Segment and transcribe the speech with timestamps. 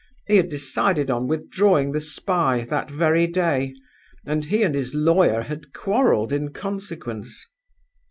[0.25, 3.71] He had decided on withdrawing the spy that very day,
[4.25, 7.45] and he and his lawyer had quarreled in consequence.